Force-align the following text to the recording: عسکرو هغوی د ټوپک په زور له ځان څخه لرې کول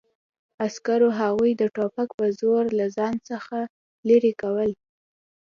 عسکرو 0.65 1.09
هغوی 1.19 1.51
د 1.57 1.63
ټوپک 1.75 2.09
په 2.19 2.25
زور 2.39 2.63
له 2.79 2.85
ځان 2.97 3.13
څخه 3.29 3.57
لرې 4.09 4.33
کول 4.41 4.69